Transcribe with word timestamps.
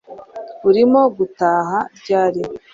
Urimo 0.67 1.01
gutaha 1.17 1.77
ryari 1.99 2.41